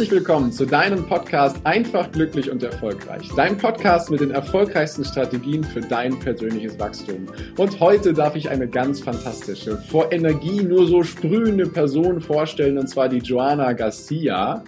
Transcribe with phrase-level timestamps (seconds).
[0.00, 3.28] Herzlich willkommen zu deinem Podcast Einfach, glücklich und erfolgreich.
[3.36, 7.26] Dein Podcast mit den erfolgreichsten Strategien für dein persönliches Wachstum.
[7.58, 12.86] Und heute darf ich eine ganz fantastische, vor Energie nur so sprühende Person vorstellen, und
[12.86, 14.64] zwar die Joana Garcia.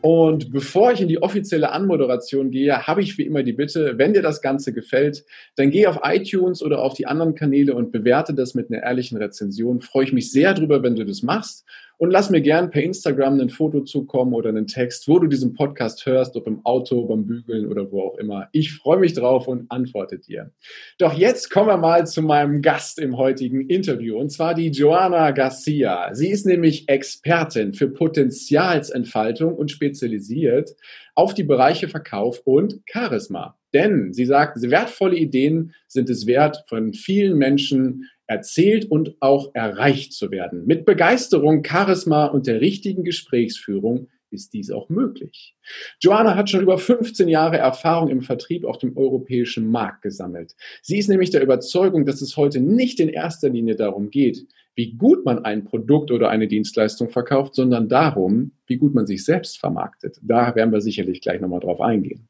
[0.00, 4.14] Und bevor ich in die offizielle Anmoderation gehe, habe ich wie immer die Bitte, wenn
[4.14, 8.32] dir das Ganze gefällt, dann geh auf iTunes oder auf die anderen Kanäle und bewerte
[8.32, 9.82] das mit einer ehrlichen Rezension.
[9.82, 11.66] Freue ich mich sehr drüber, wenn du das machst.
[12.00, 15.52] Und lass mir gern per Instagram ein Foto zukommen oder einen Text, wo du diesen
[15.52, 18.48] Podcast hörst, ob im Auto, beim Bügeln oder wo auch immer.
[18.52, 20.50] Ich freue mich drauf und antworte dir.
[20.96, 25.32] Doch jetzt kommen wir mal zu meinem Gast im heutigen Interview, und zwar die Joana
[25.32, 26.14] Garcia.
[26.14, 30.70] Sie ist nämlich Expertin für Potenzialsentfaltung und spezialisiert
[31.14, 33.58] auf die Bereiche Verkauf und Charisma.
[33.74, 40.12] Denn sie sagt, wertvolle Ideen sind es wert, von vielen Menschen erzählt und auch erreicht
[40.12, 40.64] zu werden.
[40.64, 45.56] Mit Begeisterung, Charisma und der richtigen Gesprächsführung ist dies auch möglich.
[46.00, 50.54] Joanna hat schon über 15 Jahre Erfahrung im Vertrieb auf dem europäischen Markt gesammelt.
[50.80, 54.46] Sie ist nämlich der Überzeugung, dass es heute nicht in erster Linie darum geht,
[54.80, 59.26] wie gut man ein Produkt oder eine Dienstleistung verkauft, sondern darum, wie gut man sich
[59.26, 60.16] selbst vermarktet.
[60.22, 62.28] Da werden wir sicherlich gleich nochmal drauf eingehen.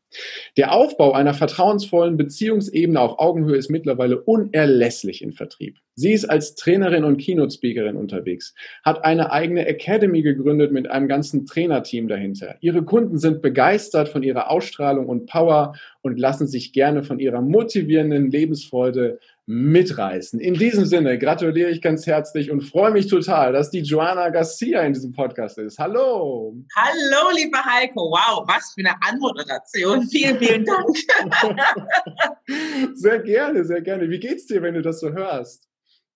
[0.56, 5.76] Der Aufbau einer vertrauensvollen Beziehungsebene auf Augenhöhe ist mittlerweile unerlässlich im Vertrieb.
[5.94, 11.46] Sie ist als Trainerin und Keynote-Speakerin unterwegs, hat eine eigene Academy gegründet mit einem ganzen
[11.46, 12.56] Trainerteam dahinter.
[12.60, 17.42] Ihre Kunden sind begeistert von ihrer Ausstrahlung und Power und lassen sich gerne von ihrer
[17.42, 20.38] motivierenden Lebensfreude mitreißen.
[20.38, 24.82] In diesem Sinne gratuliere ich ganz herzlich und freue mich total, dass die Joana Garcia
[24.82, 25.76] in diesem Podcast ist.
[25.76, 26.54] Hallo.
[26.76, 28.12] Hallo, lieber Heiko.
[28.12, 30.06] Wow, was für eine Anmoderation.
[30.08, 30.96] Vielen, vielen Dank.
[32.94, 34.08] sehr gerne, sehr gerne.
[34.08, 35.66] Wie geht's dir, wenn du das so hörst?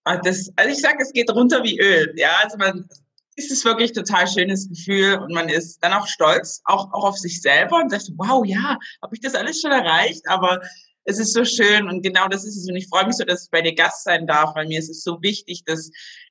[0.04, 2.12] Ah, das, also ich sage, es geht runter wie Öl.
[2.16, 2.86] Ja, also man,
[3.34, 7.18] ist es wirklich total schönes Gefühl und man ist dann auch stolz, auch, auch auf
[7.18, 10.60] sich selber und sagt, wow, ja, habe ich das alles schon erreicht, aber
[11.04, 12.68] es ist so schön und genau das ist es.
[12.68, 14.90] Und ich freue mich so, dass ich bei dir Gast sein darf, weil mir ist
[14.90, 15.90] es so wichtig, dass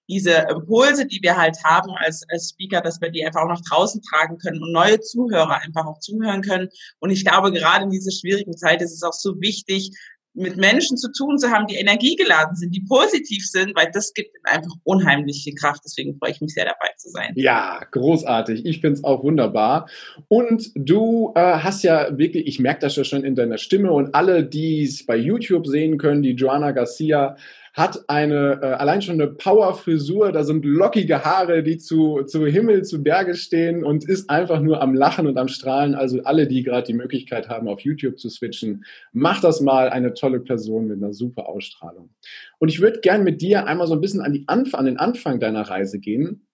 [0.10, 3.62] diese Impulse, die wir halt haben als, als Speaker, dass wir die einfach auch nach
[3.62, 6.70] draußen tragen können und neue Zuhörer einfach auch zuhören können.
[7.00, 9.92] Und ich glaube, gerade in dieser schwierigen Zeit ist es auch so wichtig,
[10.36, 14.36] mit Menschen zu tun zu haben, die energiegeladen sind, die positiv sind, weil das gibt
[14.44, 15.82] einfach unheimliche Kraft.
[15.86, 17.34] Deswegen freue ich mich sehr dabei zu sein.
[17.36, 18.66] Ja, großartig.
[18.66, 19.88] Ich finde es auch wunderbar.
[20.28, 24.16] Und du äh, hast ja wirklich, ich merke das ja schon in deiner Stimme und
[24.16, 27.36] alle, die es bei YouTube sehen können, die Joanna Garcia
[27.74, 32.84] hat eine äh, allein schon eine Power-Frisur, da sind lockige Haare, die zu, zu Himmel,
[32.84, 35.96] zu Berge stehen und ist einfach nur am Lachen und am Strahlen.
[35.96, 40.14] Also alle, die gerade die Möglichkeit haben, auf YouTube zu switchen, mach das mal eine
[40.14, 42.10] tolle Person mit einer super Ausstrahlung.
[42.60, 44.98] Und ich würde gern mit dir einmal so ein bisschen an, die Anf an den
[44.98, 46.46] Anfang deiner Reise gehen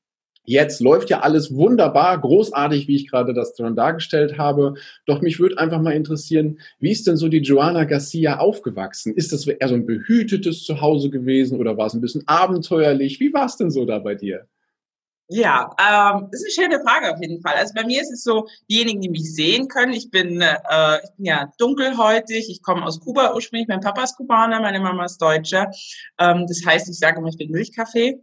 [0.49, 4.73] Jetzt läuft ja alles wunderbar, großartig, wie ich gerade das schon dargestellt habe.
[5.05, 9.13] Doch mich würde einfach mal interessieren, wie ist denn so die Joana Garcia aufgewachsen?
[9.13, 13.19] Ist das eher so ein behütetes Zuhause gewesen oder war es ein bisschen abenteuerlich?
[13.19, 14.47] Wie war es denn so da bei dir?
[15.27, 17.53] Ja, ähm, das ist eine schöne Frage auf jeden Fall.
[17.53, 21.11] Also bei mir ist es so, diejenigen, die mich sehen können, ich bin, äh, ich
[21.15, 25.21] bin ja dunkelhäutig, ich komme aus Kuba ursprünglich, mein Papa ist Kubaner, meine Mama ist
[25.21, 25.67] Deutsche.
[26.17, 28.19] Ähm, das heißt, ich sage immer, ich bin Milchkaffee.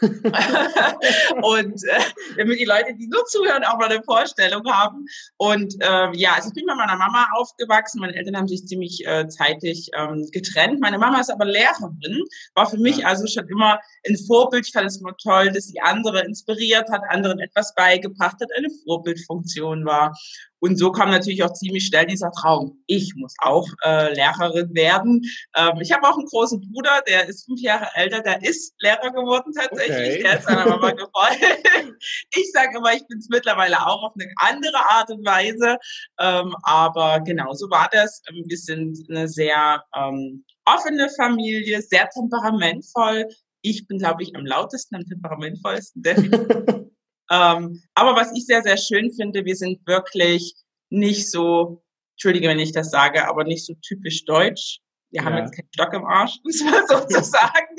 [1.42, 2.00] und äh,
[2.36, 5.06] damit die Leute, die nur zuhören, auch mal eine Vorstellung haben.
[5.36, 8.00] Und äh, ja, also ich bin bei meiner Mama aufgewachsen.
[8.00, 10.80] Meine Eltern haben sich ziemlich äh, zeitig ähm, getrennt.
[10.80, 14.66] Meine Mama ist aber Lehrerin, war für mich also schon immer ein Vorbild.
[14.66, 18.68] Ich fand es immer toll, dass sie andere inspiriert hat, anderen etwas beigebracht hat, eine
[18.84, 20.14] Vorbildfunktion war.
[20.60, 22.82] Und so kam natürlich auch ziemlich schnell dieser Traum.
[22.86, 25.22] Ich muss auch äh, Lehrerin werden.
[25.56, 29.10] Ähm, ich habe auch einen großen Bruder, der ist fünf Jahre älter, der ist Lehrer
[29.10, 30.18] geworden tatsächlich.
[30.18, 30.22] Okay.
[30.22, 31.38] Der ist seiner Mama gefolgt.
[32.34, 35.78] ich sage immer, ich bin es mittlerweile auch auf eine andere Art und Weise.
[36.18, 38.22] Ähm, aber genau, so war das.
[38.28, 43.26] Wir sind eine sehr ähm, offene Familie, sehr temperamentvoll.
[43.62, 46.02] Ich bin, glaube ich, am lautesten, am temperamentvollsten.
[47.30, 50.54] Ähm, aber was ich sehr, sehr schön finde, wir sind wirklich
[50.90, 51.82] nicht so,
[52.12, 54.80] entschuldige, wenn ich das sage, aber nicht so typisch deutsch.
[55.10, 55.26] Wir ja.
[55.26, 57.76] haben jetzt keinen Stock im Arsch, muss man sozusagen,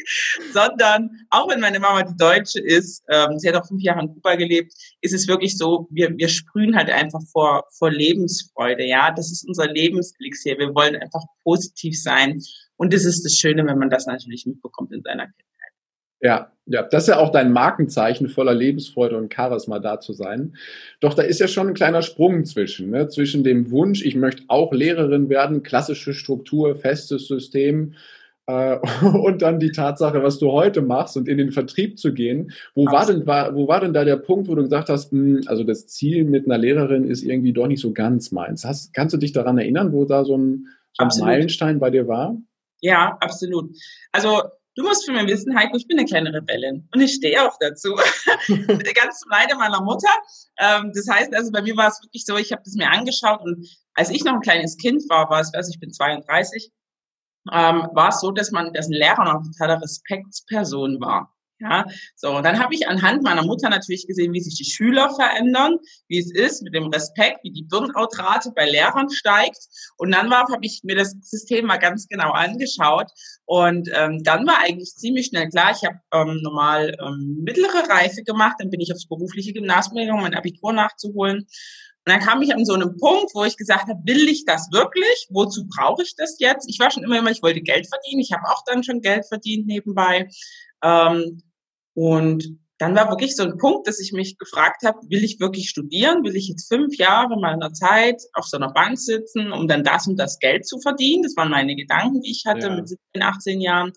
[0.51, 4.13] sondern auch wenn meine Mama die Deutsche ist, ähm, sie hat auch fünf Jahre in
[4.13, 9.11] Kuba gelebt, ist es wirklich so, wir, wir sprühen halt einfach vor, vor Lebensfreude, ja.
[9.11, 10.57] Das ist unser Lebenselixier.
[10.57, 12.41] Wir wollen einfach positiv sein.
[12.77, 15.48] Und das ist das Schöne, wenn man das natürlich mitbekommt in seiner Kindheit.
[16.21, 20.55] Ja, ja, das ist ja auch dein Markenzeichen, voller Lebensfreude und Charisma da zu sein.
[20.99, 23.07] Doch da ist ja schon ein kleiner Sprung zwischen, ne?
[23.07, 27.95] zwischen dem Wunsch, ich möchte auch Lehrerin werden, klassische Struktur, festes System,
[28.45, 32.51] äh, und dann die Tatsache, was du heute machst und in den Vertrieb zu gehen.
[32.75, 35.19] Wo war denn, war, wo war denn da der Punkt, wo du gesagt hast, mh,
[35.19, 38.63] hm, also das Ziel mit einer Lehrerin ist irgendwie doch nicht so ganz meins.
[38.65, 42.07] Hast, kannst du dich daran erinnern, wo da so ein, so ein Meilenstein bei dir
[42.07, 42.37] war?
[42.81, 43.75] Ja, absolut.
[44.11, 44.41] Also
[44.75, 47.57] Du musst für mich wissen, Heiko, ich bin eine kleine Rebellin und ich stehe auch
[47.59, 47.95] dazu.
[48.47, 50.09] Ganz zum Leide meiner Mutter.
[50.57, 53.41] Ähm, das heißt also, bei mir war es wirklich so, ich habe das mir angeschaut
[53.41, 56.71] und als ich noch ein kleines Kind war, war es, also ich bin 32,
[57.51, 61.35] ähm, war es so, dass man, dass ein Lehrer noch eine totale Respektsperson war.
[61.61, 61.85] Ja,
[62.15, 65.77] so, und dann habe ich anhand meiner Mutter natürlich gesehen, wie sich die Schüler verändern,
[66.07, 69.59] wie es ist mit dem Respekt, wie die Burnout-Rate bei Lehrern steigt.
[69.97, 73.07] Und dann habe ich mir das System mal ganz genau angeschaut.
[73.43, 78.23] Und ähm, dann war eigentlich ziemlich schnell klar, ich habe ähm, normal ähm, mittlere Reife
[78.23, 81.39] gemacht, dann bin ich aufs berufliche Gymnasium gegangen, mein Abitur nachzuholen.
[81.39, 84.69] Und dann kam ich an so einem Punkt, wo ich gesagt habe, will ich das
[84.71, 85.27] wirklich?
[85.29, 86.69] Wozu brauche ich das jetzt?
[86.69, 88.21] Ich war schon immer, immer, ich wollte Geld verdienen.
[88.21, 90.29] Ich habe auch dann schon Geld verdient nebenbei.
[90.81, 91.41] Ähm,
[91.93, 95.69] und dann war wirklich so ein Punkt, dass ich mich gefragt habe, will ich wirklich
[95.69, 96.23] studieren?
[96.23, 100.07] Will ich jetzt fünf Jahre meiner Zeit auf so einer Bank sitzen, um dann das
[100.07, 101.23] und das Geld zu verdienen?
[101.23, 102.75] Das waren meine Gedanken, die ich hatte ja.
[102.75, 103.91] mit 17, 18 Jahren.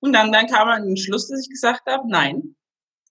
[0.00, 2.56] Und dann, dann kam ein Schluss, dass ich gesagt habe, nein,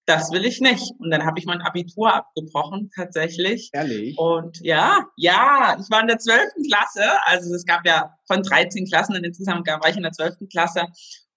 [0.06, 0.94] das will ich nicht.
[0.98, 3.70] Und dann habe ich mein Abitur abgebrochen, tatsächlich.
[3.72, 4.18] Ehrlich?
[4.18, 7.04] Und ja, ja, ich war in der zwölften Klasse.
[7.26, 10.88] Also es gab ja von 13 Klassen und insgesamt war ich in der zwölften Klasse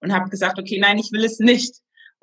[0.00, 1.74] und habe gesagt, okay, nein, ich will es nicht.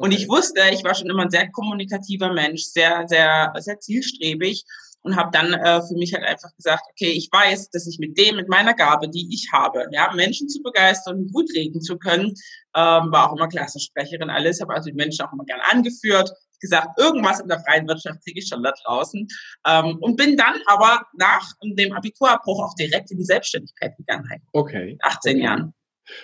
[0.03, 4.65] Und ich wusste, ich war schon immer ein sehr kommunikativer Mensch, sehr, sehr, sehr zielstrebig
[5.01, 8.17] und habe dann äh, für mich halt einfach gesagt, okay, ich weiß, dass ich mit
[8.17, 11.97] dem, mit meiner Gabe, die ich habe, ja, Menschen zu begeistern und gut reden zu
[11.97, 12.33] können,
[12.75, 16.29] ähm, war auch immer Klassensprecherin alles, habe also die Menschen auch immer gerne angeführt,
[16.59, 19.25] gesagt, irgendwas in der freien Wirtschaft kriege ich schon da draußen
[19.69, 24.27] ähm, und bin dann aber nach dem Abiturabbruch auch direkt in die Selbstständigkeit gegangen.
[24.51, 24.97] Okay.
[25.01, 25.43] 18 okay.
[25.45, 25.73] Jahren.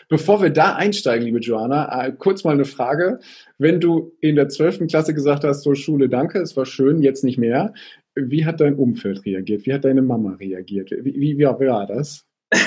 [0.07, 3.19] Bevor wir da einsteigen, liebe Joanna, äh, kurz mal eine Frage.
[3.57, 4.87] Wenn du in der 12.
[4.87, 7.73] Klasse gesagt hast, so Schule, danke, es war schön, jetzt nicht mehr,
[8.15, 9.65] wie hat dein Umfeld reagiert?
[9.65, 10.91] Wie hat deine Mama reagiert?
[10.91, 12.25] Wie, wie, wie war das?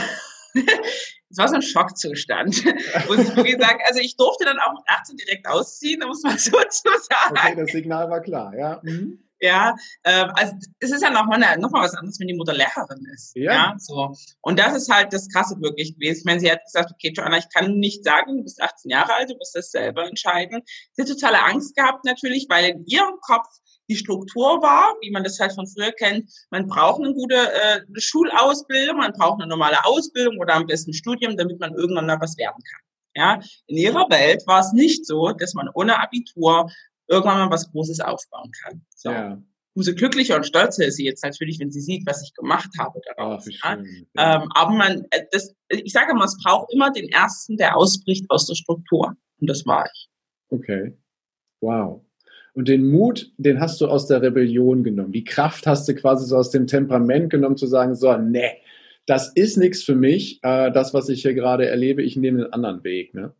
[1.32, 2.62] Es war so ein Schockzustand,
[3.08, 3.78] muss ich wirklich sagen.
[3.88, 7.30] Also ich durfte dann auch mit 18 direkt ausziehen, muss man so zu sagen.
[7.38, 8.80] Okay, das Signal war klar, ja.
[8.82, 9.18] Mhm.
[9.42, 9.74] Ja,
[10.04, 13.34] äh, also es ist ja nochmal noch mal was anderes, wenn die Mutter Lehrerin ist.
[13.34, 13.52] Ja.
[13.52, 13.74] ja.
[13.76, 14.14] so.
[14.40, 16.20] Und das ist halt das Krasse wirklich gewesen.
[16.20, 19.14] Ich meine, sie hat gesagt, okay, Joanna, ich kann nicht sagen, du bist 18 Jahre
[19.14, 20.62] alt, du musst das selber entscheiden.
[20.92, 23.48] Sie hat totale Angst gehabt natürlich, weil in ihrem Kopf
[23.90, 26.30] die Struktur war, wie man das halt von früher kennt.
[26.50, 31.36] Man braucht eine gute äh, Schulausbildung, man braucht eine normale Ausbildung oder am besten Studium,
[31.36, 32.80] damit man irgendwann mal was werden kann.
[33.14, 36.70] Ja, in ihrer Welt war es nicht so, dass man ohne Abitur
[37.12, 38.82] irgendwann mal was Großes aufbauen kann.
[38.94, 39.10] So.
[39.10, 39.42] Ja.
[39.74, 43.00] Umso glücklicher und stolzer ist sie jetzt natürlich, wenn sie sieht, was ich gemacht habe
[43.16, 43.46] daraus.
[43.46, 43.78] Oh, ja?
[44.14, 44.42] ja.
[44.42, 48.26] Ähm, aber man, äh, das, ich sage mal, es braucht immer den ersten, der ausbricht
[48.28, 49.14] aus der Struktur.
[49.40, 50.08] Und das war ich.
[50.50, 50.96] Okay.
[51.60, 52.04] Wow.
[52.54, 55.12] Und den Mut, den hast du aus der Rebellion genommen.
[55.12, 58.58] Die Kraft hast du quasi so aus dem Temperament genommen, zu sagen, so, nee,
[59.06, 60.38] das ist nichts für mich.
[60.42, 63.14] Äh, das, was ich hier gerade erlebe, ich nehme einen anderen Weg.
[63.14, 63.32] Ne?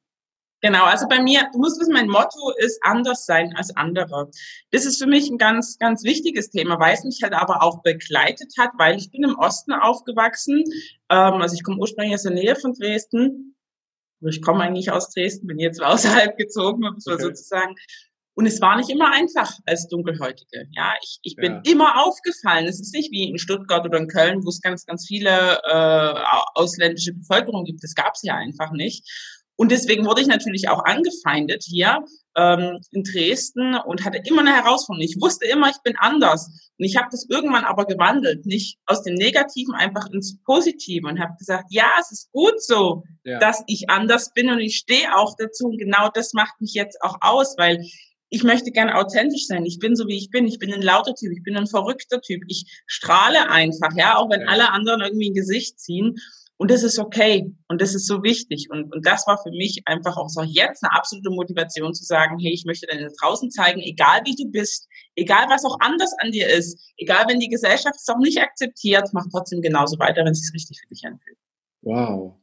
[0.63, 4.31] Genau, also bei mir, du musst wissen, mein Motto ist anders sein als andere.
[4.71, 7.83] Das ist für mich ein ganz, ganz wichtiges Thema, weil es mich halt aber auch
[7.83, 10.63] begleitet hat, weil ich bin im Osten aufgewachsen.
[11.11, 13.57] Ähm, also ich komme ursprünglich aus der Nähe von Dresden.
[14.21, 17.25] Ich komme eigentlich aus Dresden, bin jetzt außerhalb gezogen, muss man okay.
[17.25, 17.75] sozusagen.
[18.35, 20.67] Und es war nicht immer einfach als Dunkelhäutige.
[20.71, 21.73] Ja, ich, ich bin ja.
[21.73, 22.67] immer aufgefallen.
[22.67, 26.15] Es ist nicht wie in Stuttgart oder in Köln, wo es ganz, ganz viele äh,
[26.55, 27.83] ausländische Bevölkerung gibt.
[27.83, 29.05] Das gab es ja einfach nicht.
[29.63, 32.05] Und deswegen wurde ich natürlich auch angefeindet hier
[32.37, 35.09] ähm, in Dresden und hatte immer eine Herausforderung.
[35.09, 36.49] Ich wusste immer, ich bin anders.
[36.77, 41.21] Und ich habe das irgendwann aber gewandelt, nicht aus dem Negativen einfach ins Positive und
[41.21, 43.39] habe gesagt, ja, es ist gut so, ja.
[43.39, 45.67] dass ich anders bin und ich stehe auch dazu.
[45.67, 47.87] Und genau das macht mich jetzt auch aus, weil
[48.31, 49.65] ich möchte gerne authentisch sein.
[49.65, 50.49] Ich bin so, wie ich bin.
[50.49, 51.31] Ich bin ein lauter Typ.
[51.31, 52.43] Ich bin ein verrückter Typ.
[52.49, 54.47] Ich strahle einfach, ja, auch wenn ja.
[54.49, 56.17] alle anderen irgendwie ein Gesicht ziehen.
[56.63, 57.53] Und das ist okay.
[57.67, 58.69] Und das ist so wichtig.
[58.71, 62.39] Und, und das war für mich einfach auch so jetzt eine absolute Motivation zu sagen,
[62.39, 66.31] hey, ich möchte dir draußen zeigen, egal wie du bist, egal was auch anders an
[66.31, 70.31] dir ist, egal wenn die Gesellschaft es auch nicht akzeptiert, mach trotzdem genauso weiter, wenn
[70.31, 71.37] es sich richtig für dich anfühlt.
[71.81, 72.37] Wow.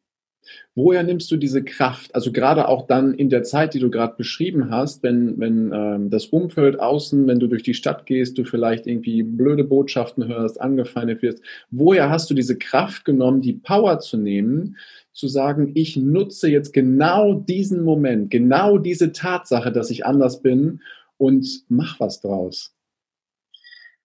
[0.76, 2.14] Woher nimmst du diese Kraft?
[2.16, 6.10] Also gerade auch dann in der Zeit, die du gerade beschrieben hast, wenn, wenn ähm,
[6.10, 10.62] das Umfeld außen, wenn du durch die Stadt gehst, du vielleicht irgendwie blöde Botschaften hörst,
[10.62, 11.44] angefeindet wirst.
[11.72, 14.78] Woher hast du diese Kraft genommen, die Power zu nehmen,
[15.12, 20.82] zu sagen, ich nutze jetzt genau diesen Moment, genau diese Tatsache, dass ich anders bin
[21.18, 22.74] und mach was draus?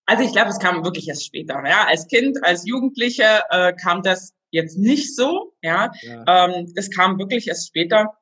[0.06, 1.62] Also ich glaube, es kam wirklich erst später.
[1.66, 5.52] Ja, als Kind, als Jugendliche äh, kam das jetzt nicht so.
[5.62, 6.24] Ja, ja.
[6.26, 8.14] Ähm, das kam wirklich erst später.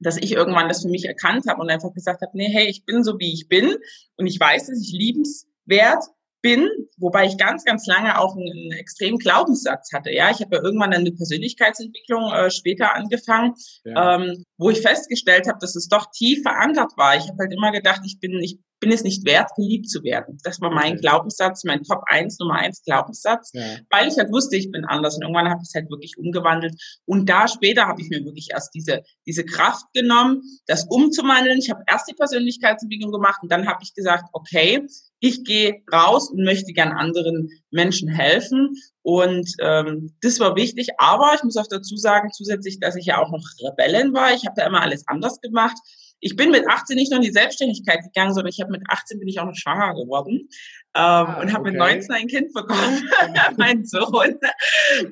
[0.00, 2.84] dass ich irgendwann das für mich erkannt habe und einfach gesagt habe, nee, hey, ich
[2.84, 3.76] bin so, wie ich bin
[4.16, 6.04] und ich weiß, dass ich liebenswert
[6.40, 6.68] bin,
[6.98, 10.12] wobei ich ganz, ganz lange auch einen, einen extremen Glaubenssatz hatte.
[10.12, 13.54] Ja, ich habe ja irgendwann eine Persönlichkeitsentwicklung äh, später angefangen,
[13.84, 14.14] ja.
[14.14, 17.16] ähm, wo ich festgestellt habe, dass es doch tief verankert war.
[17.16, 20.38] Ich habe halt immer gedacht, ich bin, ich bin es nicht wert, geliebt zu werden.
[20.44, 20.98] Das war mein.
[20.98, 23.62] Glaubenssatz, mein Top 1, Nummer 1 Glaubenssatz, ja.
[23.90, 25.16] weil ich halt wusste, ich bin anders.
[25.16, 26.74] Und irgendwann habe ich es halt wirklich umgewandelt.
[27.04, 31.58] Und da später habe ich mir wirklich erst diese, diese Kraft genommen, das umzuwandeln.
[31.58, 34.86] Ich habe erst die Persönlichkeitsentwicklung gemacht und dann habe ich gesagt, okay,
[35.20, 38.76] ich gehe raus und möchte gern anderen Menschen helfen.
[39.02, 40.88] Und ähm, das war wichtig.
[40.98, 44.32] Aber ich muss auch dazu sagen, zusätzlich, dass ich ja auch noch Rebellin war.
[44.34, 45.76] Ich habe da immer alles anders gemacht.
[46.20, 49.18] Ich bin mit 18 nicht nur in die Selbstständigkeit gegangen, sondern ich habe mit 18
[49.18, 50.48] bin ich auch noch schwanger geworden
[50.94, 51.70] ähm, ah, und habe okay.
[51.70, 53.08] mit 19 ein Kind bekommen,
[53.56, 54.38] mein Sohn.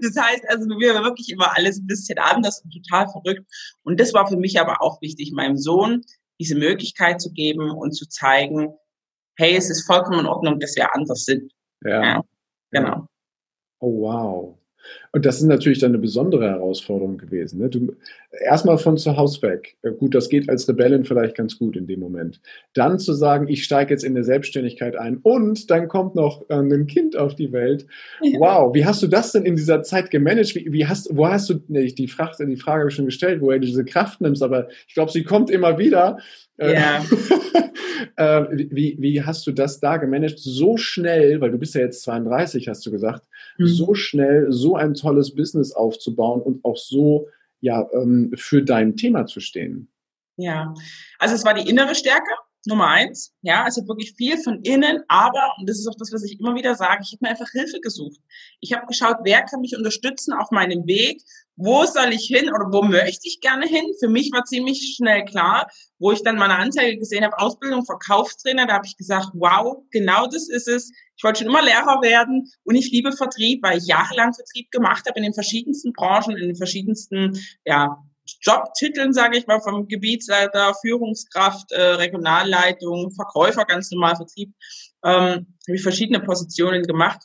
[0.03, 3.49] Das heißt, also wir waren wirklich immer alles ein bisschen anders und total verrückt.
[3.85, 6.03] Und das war für mich aber auch wichtig, meinem Sohn
[6.41, 8.75] diese Möglichkeit zu geben und zu zeigen,
[9.37, 11.53] hey, es ist vollkommen in Ordnung, dass wir anders sind.
[11.85, 12.03] Ja.
[12.03, 12.25] ja
[12.71, 13.07] genau.
[13.79, 14.59] Oh wow.
[15.13, 17.61] Und das ist natürlich dann eine besondere Herausforderung gewesen.
[17.61, 17.69] Ne?
[17.69, 17.95] Du,
[18.45, 19.77] erstmal von zu Hause weg.
[19.99, 22.41] Gut, das geht als Rebellin vielleicht ganz gut in dem Moment.
[22.75, 26.55] Dann zu sagen, ich steige jetzt in der Selbstständigkeit ein und dann kommt noch äh,
[26.55, 27.87] ein Kind auf die Welt.
[28.23, 28.39] Ja.
[28.39, 30.55] Wow, wie hast du das denn in dieser Zeit gemanagt?
[30.55, 33.41] Wie, wie hast, wo hast du, ne, die, Frage, die Frage habe ich schon gestellt,
[33.41, 36.19] woher du diese Kraft nimmst, aber ich glaube, sie kommt immer wieder.
[36.59, 37.05] Äh, ja.
[38.17, 40.39] äh, wie, wie hast du das da gemanagt?
[40.39, 43.25] So schnell, weil du bist ja jetzt 32, hast du gesagt,
[43.59, 43.67] mhm.
[43.67, 47.29] so schnell so ein tolles Business aufzubauen und auch so
[47.61, 49.89] ja, ähm, für dein Thema zu stehen?
[50.37, 50.75] Ja,
[51.19, 52.31] also es war die innere Stärke,
[52.67, 53.33] Nummer eins.
[53.43, 56.55] Ja, also wirklich viel von innen, aber, und das ist auch das, was ich immer
[56.55, 58.19] wieder sage, ich habe mir einfach Hilfe gesucht.
[58.61, 61.23] Ich habe geschaut, wer kann mich unterstützen auf meinem Weg,
[61.57, 63.85] wo soll ich hin oder wo möchte ich gerne hin.
[63.99, 65.69] Für mich war ziemlich schnell klar,
[65.99, 70.27] wo ich dann meine Anzeige gesehen habe, Ausbildung, Verkaufstrainer, da habe ich gesagt, wow, genau
[70.27, 70.93] das ist es.
[71.17, 75.07] Ich wollte schon immer Lehrer werden und ich liebe Vertrieb, weil ich jahrelang Vertrieb gemacht
[75.09, 77.97] habe in den verschiedensten Branchen, in den verschiedensten ja,
[78.43, 84.53] Jobtiteln, sage ich mal, vom Gebietsleiter, Führungskraft, äh, Regionalleitung, Verkäufer, ganz normal Vertrieb,
[85.05, 87.23] ähm, habe ich verschiedene Positionen gemacht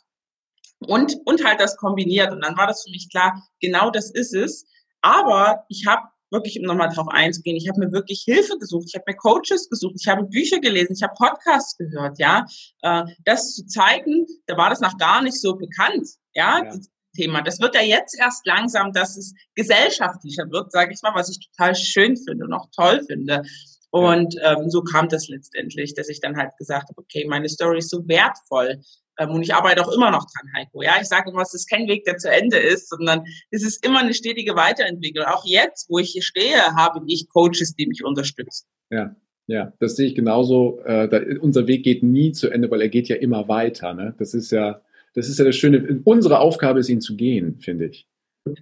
[0.80, 2.32] und, und halt das kombiniert.
[2.32, 4.66] Und dann war das für mich klar, genau das ist es.
[5.00, 8.94] Aber ich habe wirklich, um nochmal drauf einzugehen, ich habe mir wirklich Hilfe gesucht, ich
[8.94, 12.46] habe mir Coaches gesucht, ich habe Bücher gelesen, ich habe Podcasts gehört, ja.
[12.80, 16.64] Äh, das zu zeigen, da war das noch gar nicht so bekannt, ja.
[16.64, 16.78] ja.
[17.12, 17.42] Thema.
[17.42, 21.48] Das wird ja jetzt erst langsam, dass es gesellschaftlicher wird, sage ich mal, was ich
[21.50, 23.42] total schön finde und auch toll finde.
[23.90, 27.78] Und ähm, so kam das letztendlich, dass ich dann halt gesagt habe, okay, meine Story
[27.78, 28.80] ist so wertvoll.
[29.18, 30.82] Ähm, und ich arbeite auch immer noch dran, Heiko.
[30.82, 33.84] Ja, ich sage immer, es ist kein Weg, der zu Ende ist, sondern es ist
[33.84, 35.26] immer eine stetige Weiterentwicklung.
[35.26, 38.66] Auch jetzt, wo ich hier stehe, habe ich Coaches, die mich unterstützen.
[38.90, 39.14] Ja,
[39.46, 40.80] ja, das sehe ich genauso.
[40.84, 43.92] Äh, da, unser Weg geht nie zu Ende, weil er geht ja immer weiter.
[43.92, 44.14] Ne?
[44.18, 44.80] Das ist ja,
[45.14, 46.00] das ist ja das Schöne.
[46.04, 48.06] Unsere Aufgabe ist, ihn zu gehen, finde ich.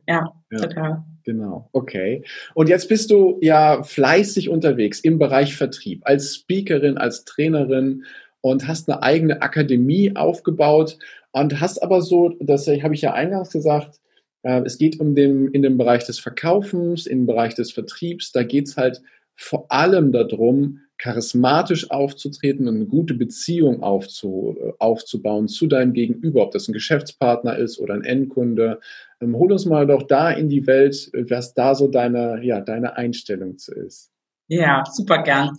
[0.07, 1.05] Ja, ja, total.
[1.25, 2.25] Genau, okay.
[2.55, 8.05] Und jetzt bist du ja fleißig unterwegs im Bereich Vertrieb, als Speakerin, als Trainerin
[8.41, 10.99] und hast eine eigene Akademie aufgebaut
[11.33, 14.01] und hast aber so, das habe ich ja eingangs gesagt,
[14.43, 18.33] äh, es geht um den, in den Bereich des Verkaufens, in den Bereich des Vertriebs,
[18.33, 19.03] da geht es halt
[19.35, 26.43] vor allem darum, charismatisch aufzutreten und eine gute Beziehung aufzu, äh, aufzubauen zu deinem Gegenüber,
[26.43, 28.81] ob das ein Geschäftspartner ist oder ein Endkunde.
[29.21, 32.97] Ähm, hol uns mal doch da in die Welt, was da so deine, ja, deine
[32.97, 34.11] Einstellung zu ist.
[34.49, 35.57] Ja, super gern.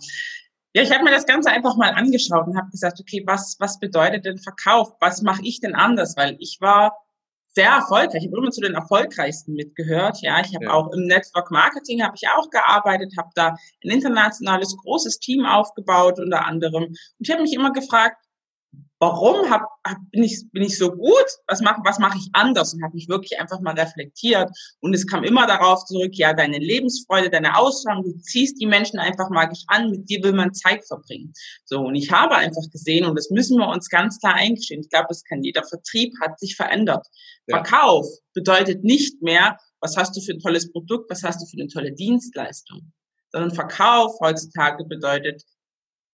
[0.74, 3.80] Ja, ich habe mir das Ganze einfach mal angeschaut und habe gesagt, okay, was, was
[3.80, 4.94] bedeutet denn Verkauf?
[5.00, 6.16] Was mache ich denn anders?
[6.16, 7.01] Weil ich war
[7.54, 8.22] sehr erfolgreich.
[8.22, 10.18] Ich habe immer zu den erfolgreichsten mitgehört.
[10.22, 10.72] Ja, ich habe ja.
[10.72, 16.18] auch im Network Marketing habe ich auch gearbeitet, habe da ein internationales großes Team aufgebaut
[16.18, 16.84] unter anderem.
[16.84, 18.16] Und ich habe mich immer gefragt,
[19.02, 21.26] warum hab, hab, bin, ich, bin ich so gut?
[21.48, 22.72] Was mache was mach ich anders?
[22.72, 24.48] Und habe mich wirklich einfach mal reflektiert.
[24.80, 29.00] Und es kam immer darauf zurück, ja, deine Lebensfreude, deine Ausstrahlung, du ziehst die Menschen
[29.00, 31.32] einfach magisch an, mit dir will man Zeit verbringen.
[31.64, 34.88] So, und ich habe einfach gesehen, und das müssen wir uns ganz klar eingestehen, ich
[34.88, 37.04] glaube, das kann jeder Vertrieb, hat sich verändert.
[37.48, 37.56] Ja.
[37.56, 41.60] Verkauf bedeutet nicht mehr, was hast du für ein tolles Produkt, was hast du für
[41.60, 42.92] eine tolle Dienstleistung,
[43.32, 45.42] sondern Verkauf heutzutage bedeutet,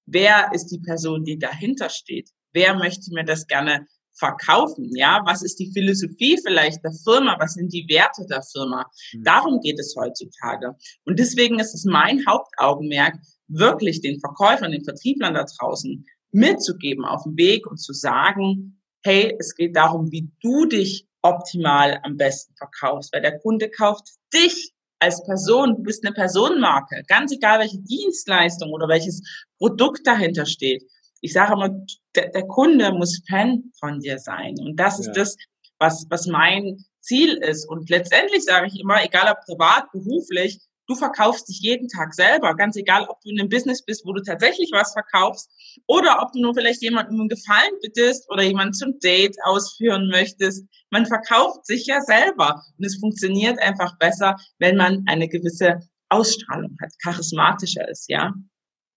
[0.07, 2.31] wer ist die Person, die dahinter steht?
[2.53, 3.87] Wer möchte mir das gerne
[4.19, 4.91] verkaufen?
[4.97, 7.37] Ja, was ist die Philosophie vielleicht der Firma?
[7.39, 8.91] Was sind die Werte der Firma?
[9.13, 9.25] Mhm.
[9.25, 10.75] Darum geht es heutzutage.
[11.05, 13.17] Und deswegen ist es mein Hauptaugenmerk,
[13.49, 19.35] wirklich den Verkäufern, den Vertrieblern da draußen mitzugeben auf dem Weg und zu sagen, hey,
[19.39, 24.73] es geht darum, wie du dich optimal am besten verkaufst, weil der Kunde kauft dich
[25.01, 29.23] als Person, du bist eine Personenmarke, ganz egal welche Dienstleistung oder welches
[29.59, 30.83] Produkt dahinter steht.
[31.21, 31.71] Ich sage immer,
[32.15, 34.55] der, der Kunde muss Fan von dir sein.
[34.61, 35.37] Und das ist das,
[35.79, 37.69] was, was mein Ziel ist.
[37.69, 42.55] Und letztendlich sage ich immer, egal ob privat, beruflich, du verkaufst dich jeden Tag selber,
[42.55, 45.51] ganz egal, ob du in einem Business bist, wo du tatsächlich was verkaufst
[45.87, 50.67] oder ob du nur vielleicht jemandem einen Gefallen bittest oder jemanden zum Date ausführen möchtest.
[50.91, 56.77] Man verkauft sich ja selber und es funktioniert einfach besser, wenn man eine gewisse Ausstrahlung
[56.81, 58.33] hat, charismatischer ist, ja.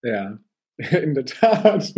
[0.02, 0.38] Ja,
[1.02, 1.92] In der Tat.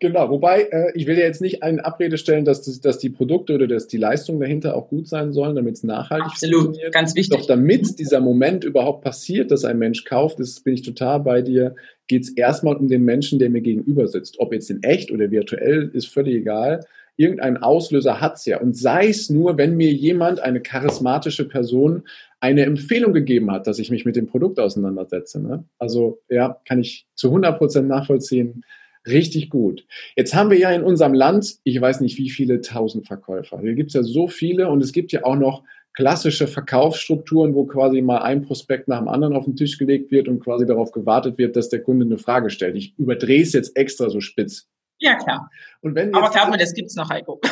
[0.00, 0.30] genau.
[0.30, 3.54] Wobei, äh, ich will ja jetzt nicht eine Abrede stellen, dass, das, dass die Produkte
[3.54, 6.62] oder dass die Leistungen dahinter auch gut sein sollen, damit es nachhaltig Absolut.
[6.62, 6.92] funktioniert.
[6.92, 7.38] Ganz wichtig.
[7.38, 11.42] Doch damit dieser Moment überhaupt passiert, dass ein Mensch kauft, ist, bin ich total bei
[11.42, 11.74] dir,
[12.06, 14.38] geht es erstmal um den Menschen, der mir gegenüber sitzt.
[14.38, 16.84] Ob jetzt in echt oder virtuell, ist völlig egal.
[17.16, 18.60] Irgendein Auslöser hat's ja.
[18.60, 22.02] Und sei es nur, wenn mir jemand, eine charismatische Person,
[22.40, 25.40] eine Empfehlung gegeben hat, dass ich mich mit dem Produkt auseinandersetze.
[25.40, 25.64] Ne?
[25.78, 28.64] Also ja, kann ich zu 100 Prozent nachvollziehen.
[29.06, 29.86] Richtig gut.
[30.16, 33.60] Jetzt haben wir ja in unserem Land, ich weiß nicht wie viele tausend Verkäufer.
[33.60, 35.62] Hier gibt es ja so viele und es gibt ja auch noch
[35.94, 40.28] klassische Verkaufsstrukturen, wo quasi mal ein Prospekt nach dem anderen auf den Tisch gelegt wird
[40.28, 42.76] und quasi darauf gewartet wird, dass der Kunde eine Frage stellt.
[42.76, 44.68] Ich überdrehe es jetzt extra so spitz.
[44.98, 45.50] Ja, klar.
[45.82, 47.40] Aber glaub mir, das gibt's noch, Heiko.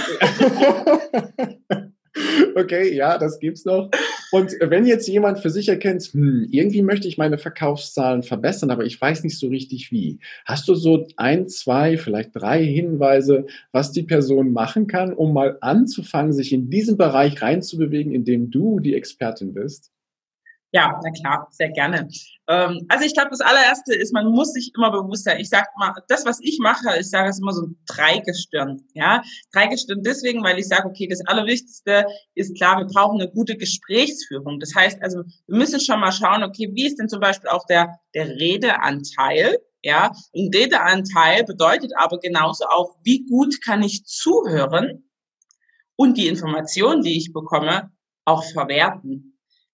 [2.54, 3.90] okay, ja, das gibt's noch.
[4.30, 8.84] Und wenn jetzt jemand für sich erkennt, hm, irgendwie möchte ich meine Verkaufszahlen verbessern, aber
[8.84, 10.18] ich weiß nicht so richtig wie.
[10.44, 15.58] Hast du so ein, zwei, vielleicht drei Hinweise, was die Person machen kann, um mal
[15.60, 19.90] anzufangen, sich in diesen Bereich reinzubewegen, in dem du die Expertin bist?
[20.74, 22.08] Ja, na klar, sehr gerne.
[22.48, 25.38] Ähm, also ich glaube, das allererste ist, man muss sich immer bewusst sein.
[25.38, 28.82] Ich sage mal, das, was ich mache, ich sage es immer so ein Dreigestirn.
[28.94, 33.56] Ja, Dreigestirn deswegen, weil ich sage, okay, das Allerwichtigste ist klar, wir brauchen eine gute
[33.58, 34.60] Gesprächsführung.
[34.60, 37.66] Das heißt also, wir müssen schon mal schauen, okay, wie ist denn zum Beispiel auch
[37.66, 39.58] der, der Redeanteil?
[39.82, 45.04] Ja, ein Redeanteil bedeutet aber genauso auch, wie gut kann ich zuhören
[45.96, 47.90] und die Informationen, die ich bekomme,
[48.24, 49.31] auch verwerten.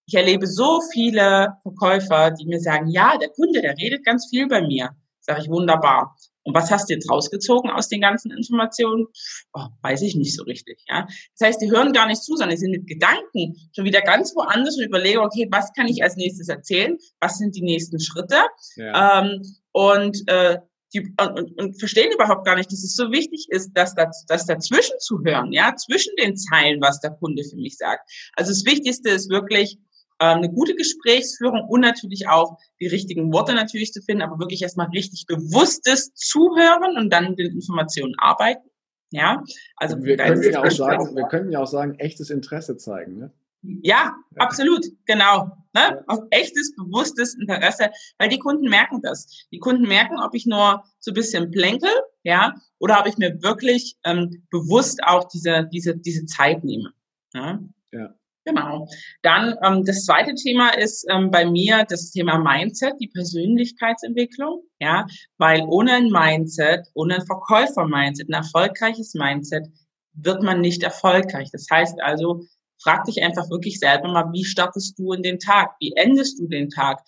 [0.09, 4.47] Ich erlebe so viele Verkäufer, die mir sagen, ja, der Kunde, der redet ganz viel
[4.47, 4.89] bei mir.
[5.19, 6.15] Sage ich, wunderbar.
[6.41, 9.05] Und was hast du jetzt rausgezogen aus den ganzen Informationen?
[9.53, 10.83] Oh, weiß ich nicht so richtig.
[10.89, 11.05] Ja,
[11.37, 14.35] das heißt, die hören gar nicht zu, sondern die sind mit Gedanken schon wieder ganz
[14.35, 16.97] woanders und überlegen, okay, was kann ich als nächstes erzählen?
[17.19, 18.37] Was sind die nächsten Schritte?
[18.77, 19.21] Ja.
[19.21, 19.43] Ähm,
[19.73, 20.57] und äh,
[20.91, 24.47] die und, und verstehen überhaupt gar nicht, dass es so wichtig ist, dass, das, dass
[24.47, 28.09] dazwischen zu hören, ja, zwischen den Zeilen, was der Kunde für mich sagt.
[28.35, 29.77] Also das Wichtigste ist wirklich,
[30.25, 34.87] eine gute Gesprächsführung und natürlich auch die richtigen Worte natürlich zu finden, aber wirklich erstmal
[34.87, 38.69] richtig bewusstes Zuhören und dann mit den Informationen arbeiten.
[39.11, 39.43] Ja,
[39.75, 43.17] also wir können, ja auch sagen, wir können ja auch sagen, echtes Interesse zeigen.
[43.17, 43.31] Ne?
[43.61, 45.57] Ja, absolut, genau.
[45.73, 46.03] Ne?
[46.07, 46.27] Ja.
[46.29, 49.47] Echtes, bewusstes Interesse, weil die Kunden merken das.
[49.51, 51.89] Die Kunden merken, ob ich nur so ein bisschen plänkel,
[52.23, 56.91] ja, oder ob ich mir wirklich ähm, bewusst auch diese, diese, diese Zeit nehme.
[57.33, 57.59] Ja.
[57.91, 58.15] ja.
[58.49, 58.87] Genau.
[59.21, 64.63] Dann ähm, das zweite Thema ist ähm, bei mir das Thema Mindset, die Persönlichkeitsentwicklung.
[64.79, 65.05] Ja,
[65.37, 69.67] weil ohne ein Mindset, ohne ein Verkäufer-Mindset, ein erfolgreiches Mindset,
[70.13, 71.49] wird man nicht erfolgreich.
[71.51, 72.43] Das heißt also,
[72.81, 75.75] frag dich einfach wirklich selber mal, wie startest du in den Tag?
[75.79, 77.01] Wie endest du den Tag?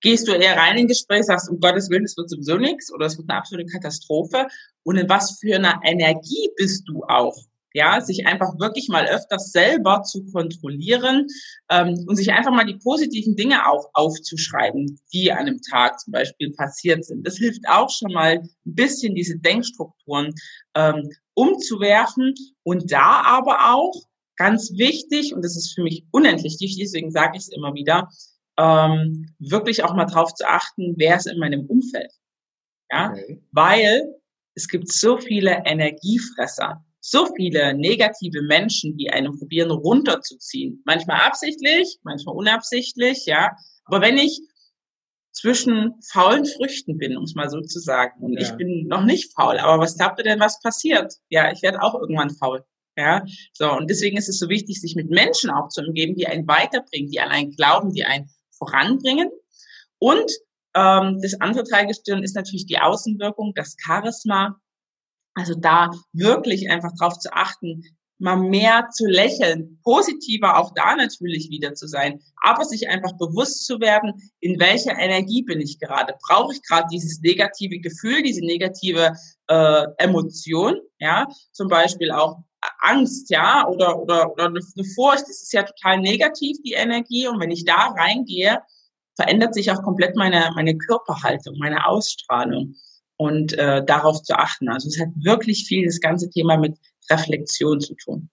[0.00, 3.06] Gehst du eher rein in Gespräch, sagst, um Gottes Willen, es wird sowieso nichts oder
[3.06, 4.48] es wird eine absolute Katastrophe?
[4.82, 7.36] Und in was für einer Energie bist du auch?
[7.74, 11.26] Ja, sich einfach wirklich mal öfters selber zu kontrollieren
[11.68, 16.12] ähm, und sich einfach mal die positiven Dinge auch aufzuschreiben, die an einem Tag zum
[16.12, 17.26] Beispiel passiert sind.
[17.26, 20.32] Das hilft auch schon mal ein bisschen diese Denkstrukturen
[20.76, 23.94] ähm, umzuwerfen und da aber auch
[24.36, 28.08] ganz wichtig, und das ist für mich unendlich wichtig, deswegen sage ich es immer wieder,
[28.56, 32.12] ähm, wirklich auch mal drauf zu achten, wer ist in meinem Umfeld.
[32.92, 33.42] Ja, okay.
[33.50, 34.04] weil
[34.54, 40.82] es gibt so viele Energiefresser so viele negative Menschen, die einen probieren runterzuziehen.
[40.86, 43.50] Manchmal absichtlich, manchmal unabsichtlich, ja.
[43.84, 44.40] Aber wenn ich
[45.30, 48.40] zwischen faulen Früchten bin, um es mal so zu sagen, und ja.
[48.40, 51.12] ich bin noch nicht faul, aber was glaubt ihr denn, was passiert?
[51.28, 52.64] Ja, ich werde auch irgendwann faul.
[52.96, 53.70] Ja, so.
[53.70, 57.10] Und deswegen ist es so wichtig, sich mit Menschen auch zu umgeben, die einen weiterbringen,
[57.10, 59.28] die an einen glauben, die einen voranbringen.
[59.98, 60.32] Und
[60.74, 64.58] ähm, das andere Teilgestirn ist natürlich die Außenwirkung, das Charisma,
[65.34, 67.84] also da wirklich einfach drauf zu achten,
[68.18, 73.66] mal mehr zu lächeln, positiver auch da natürlich wieder zu sein, aber sich einfach bewusst
[73.66, 76.14] zu werden, in welcher Energie bin ich gerade?
[76.26, 79.12] Brauche ich gerade dieses negative Gefühl, diese negative
[79.48, 80.80] äh, Emotion?
[81.00, 82.38] Ja, zum Beispiel auch
[82.80, 84.60] Angst, ja, oder, oder, oder eine
[84.94, 87.26] Furcht, das ist ja total negativ, die Energie.
[87.26, 88.60] Und wenn ich da reingehe,
[89.16, 92.74] verändert sich auch komplett meine, meine Körperhaltung, meine Ausstrahlung
[93.16, 94.68] und äh, darauf zu achten.
[94.68, 96.76] Also es hat wirklich viel das ganze Thema mit
[97.10, 98.28] Reflexion zu tun.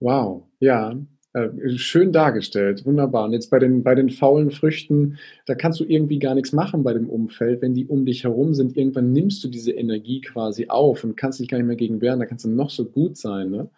[0.00, 0.94] Wow, ja,
[1.34, 3.24] äh, schön dargestellt, wunderbar.
[3.24, 6.84] Und jetzt bei den, bei den faulen Früchten, da kannst du irgendwie gar nichts machen
[6.84, 8.76] bei dem Umfeld, wenn die um dich herum sind.
[8.76, 12.20] Irgendwann nimmst du diese Energie quasi auf und kannst dich gar nicht mehr gegen wehren,
[12.20, 13.50] da kannst du noch so gut sein.
[13.50, 13.68] Ne?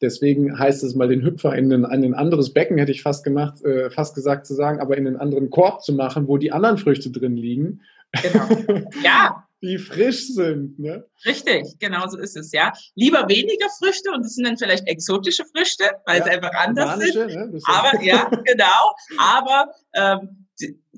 [0.00, 3.24] Deswegen heißt es mal, den Hüpfer in ein, in ein anderes Becken, hätte ich fast
[3.24, 6.52] gemacht, äh, fast gesagt zu sagen, aber in einen anderen Korb zu machen, wo die
[6.52, 7.82] anderen Früchte drin liegen.
[8.22, 8.48] Genau.
[9.04, 10.78] Ja, die frisch sind.
[10.78, 11.04] Ne?
[11.24, 12.72] Richtig, genau so ist es, ja.
[12.94, 16.98] Lieber weniger Früchte und das sind dann vielleicht exotische Früchte, weil ja, es einfach anders
[17.00, 17.34] sind.
[17.34, 17.60] Ne?
[17.66, 18.94] Aber ja, genau.
[19.18, 20.45] Aber ähm,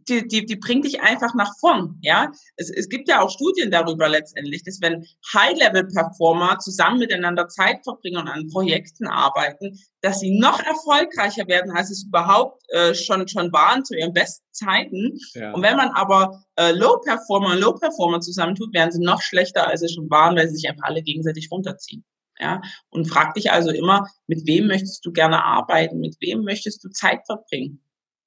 [0.06, 1.98] die, die, die bringt dich einfach nach vorn.
[2.02, 7.82] Ja, es, es gibt ja auch Studien darüber letztendlich, dass wenn High-Level-Performer zusammen miteinander Zeit
[7.84, 13.26] verbringen und an Projekten arbeiten, dass sie noch erfolgreicher werden, als es überhaupt äh, schon
[13.28, 15.18] schon waren zu ihren besten Zeiten.
[15.34, 15.52] Ja.
[15.52, 19.92] Und wenn man aber äh, Low-Performer und Low-Performer zusammentut, werden sie noch schlechter, als sie
[19.92, 22.04] schon waren, weil sie sich einfach alle gegenseitig runterziehen.
[22.40, 25.98] Ja, und frag dich also immer, mit wem möchtest du gerne arbeiten?
[25.98, 27.82] Mit wem möchtest du Zeit verbringen?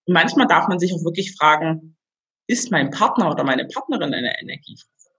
[0.06, 1.98] Und manchmal darf man sich auch wirklich fragen,
[2.48, 5.12] ist mein Partner oder meine Partnerin eine Energiefresser?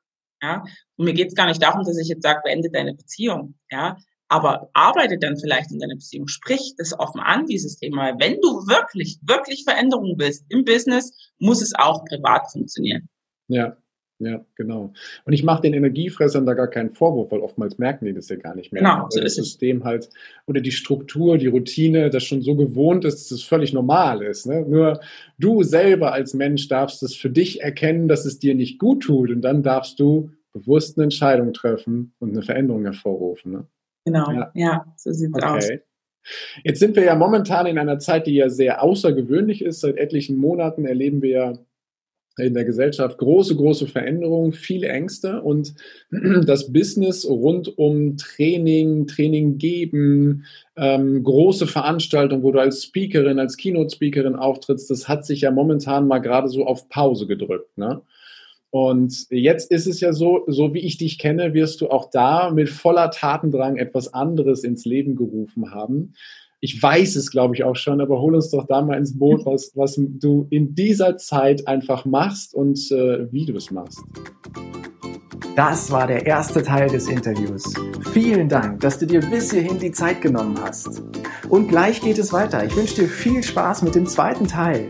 [0.42, 0.64] Ja?
[0.96, 3.54] Und mir geht es gar nicht darum, dass ich jetzt sage, beende deine Beziehung.
[3.70, 3.96] Ja?
[4.28, 6.26] Aber arbeite dann vielleicht in deiner Beziehung.
[6.26, 8.18] Sprich das offen an, dieses Thema.
[8.18, 13.08] Wenn du wirklich, wirklich Veränderungen willst im Business, muss es auch privat funktionieren.
[13.48, 13.76] Ja,
[14.24, 14.92] ja, genau.
[15.24, 18.36] Und ich mache den Energiefressern da gar keinen Vorwurf, weil oftmals merken die das ja
[18.36, 18.82] gar nicht mehr.
[18.82, 20.08] Genau, so das System halt
[20.46, 24.46] oder die Struktur, die Routine, das schon so gewohnt ist, dass es völlig normal ist.
[24.46, 24.64] Ne?
[24.68, 25.00] Nur
[25.38, 29.30] du selber als Mensch darfst es für dich erkennen, dass es dir nicht gut tut
[29.30, 33.52] und dann darfst du bewusst eine Entscheidung treffen und eine Veränderung hervorrufen.
[33.52, 33.66] Ne?
[34.04, 35.56] Genau, ja, ja so sieht es okay.
[35.56, 35.68] aus.
[36.62, 39.80] Jetzt sind wir ja momentan in einer Zeit, die ja sehr außergewöhnlich ist.
[39.80, 41.58] Seit etlichen Monaten erleben wir ja
[42.38, 45.74] in der Gesellschaft große, große Veränderungen, viele Ängste und
[46.10, 50.44] das Business rund um Training, Training geben,
[50.76, 56.06] ähm, große Veranstaltungen, wo du als Speakerin, als Keynote-Speakerin auftrittst, das hat sich ja momentan
[56.06, 57.76] mal gerade so auf Pause gedrückt.
[57.76, 58.00] Ne?
[58.70, 62.50] Und jetzt ist es ja so, so wie ich dich kenne, wirst du auch da
[62.50, 66.14] mit voller Tatendrang etwas anderes ins Leben gerufen haben
[66.64, 69.44] ich weiß es, glaube ich, auch schon, aber hol uns doch da mal ins Boot,
[69.44, 74.00] was, was du in dieser Zeit einfach machst und äh, wie du es machst.
[75.56, 77.74] Das war der erste Teil des Interviews.
[78.12, 81.02] Vielen Dank, dass du dir bis hierhin die Zeit genommen hast.
[81.48, 82.64] Und gleich geht es weiter.
[82.64, 84.88] Ich wünsche dir viel Spaß mit dem zweiten Teil.